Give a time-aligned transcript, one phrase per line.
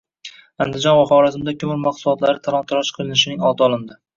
[0.63, 4.05] Andijon va Xorazmda ko‘mir mahsulotlari talon-toroj qilinishining oldi olindi